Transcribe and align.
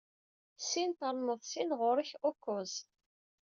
Sin 0.67 0.91
ternuḍ 0.99 1.41
sin, 1.51 1.69
ɣur-k 1.79 2.11
ukkuẓ. 2.29 2.73